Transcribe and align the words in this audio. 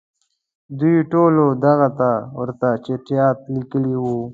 دوی 0.79 0.97
ټولو 1.11 1.45
دغه 1.65 1.87
ته 1.99 2.09
ورته 2.39 2.67
چټیاټ 2.85 3.37
لیکلي 3.55 3.95
وو. 4.03 4.19